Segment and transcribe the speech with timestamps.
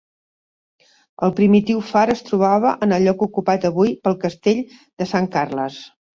[1.27, 5.81] El primitiu far es trobava en el lloc ocupat avui pel Castell de Sant Carles.